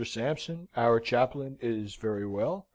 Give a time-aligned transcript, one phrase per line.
[0.03, 2.65] Sampson, our chaplain, is very well.